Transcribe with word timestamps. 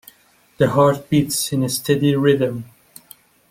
The 0.57 0.67
heart 0.71 1.11
beats 1.11 1.53
in 1.53 1.61
a 1.61 1.69
steady 1.69 2.15
rhythm. 2.15 2.65